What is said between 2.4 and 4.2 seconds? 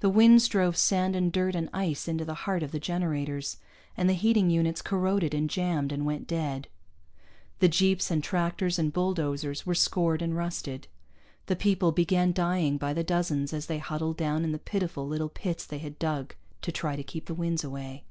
heart of the generators, and the